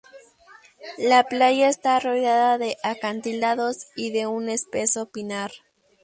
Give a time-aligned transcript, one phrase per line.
[0.97, 5.51] La playa está rodeada de acantilados y de un espeso pinar.